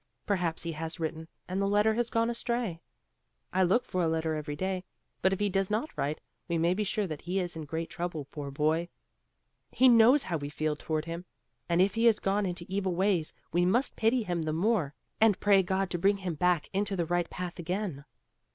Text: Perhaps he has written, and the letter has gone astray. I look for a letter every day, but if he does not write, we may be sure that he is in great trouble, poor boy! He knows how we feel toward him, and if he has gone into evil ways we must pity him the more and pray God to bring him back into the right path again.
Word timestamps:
Perhaps 0.25 0.63
he 0.63 0.71
has 0.71 0.99
written, 0.99 1.27
and 1.47 1.61
the 1.61 1.67
letter 1.67 1.93
has 1.93 2.09
gone 2.09 2.27
astray. 2.31 2.81
I 3.53 3.61
look 3.61 3.85
for 3.85 4.01
a 4.01 4.07
letter 4.07 4.33
every 4.33 4.55
day, 4.55 4.83
but 5.21 5.31
if 5.31 5.39
he 5.39 5.47
does 5.47 5.69
not 5.69 5.95
write, 5.95 6.19
we 6.47 6.57
may 6.57 6.73
be 6.73 6.83
sure 6.83 7.05
that 7.05 7.21
he 7.21 7.39
is 7.39 7.55
in 7.55 7.65
great 7.65 7.87
trouble, 7.91 8.25
poor 8.31 8.49
boy! 8.49 8.89
He 9.69 9.87
knows 9.87 10.23
how 10.23 10.37
we 10.37 10.49
feel 10.49 10.75
toward 10.75 11.05
him, 11.05 11.25
and 11.69 11.83
if 11.83 11.93
he 11.93 12.05
has 12.05 12.17
gone 12.17 12.47
into 12.47 12.65
evil 12.67 12.95
ways 12.95 13.35
we 13.53 13.63
must 13.63 13.95
pity 13.95 14.23
him 14.23 14.41
the 14.41 14.53
more 14.53 14.95
and 15.19 15.39
pray 15.39 15.61
God 15.61 15.91
to 15.91 15.99
bring 15.99 16.17
him 16.17 16.33
back 16.33 16.67
into 16.73 16.95
the 16.95 17.05
right 17.05 17.29
path 17.29 17.59
again. 17.59 18.05